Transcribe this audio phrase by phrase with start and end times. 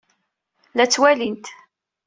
[0.77, 1.45] La ttwalint.